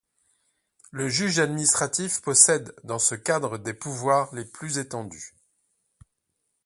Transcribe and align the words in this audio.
Le 0.89 1.09
juge 1.09 1.37
administratif 1.37 2.23
possède 2.23 2.73
dans 2.83 2.97
ce 2.97 3.13
cadre 3.13 3.59
des 3.59 3.75
pouvoirs 3.75 4.33
les 4.33 4.45
plus 4.45 4.79
étendus. 4.79 5.35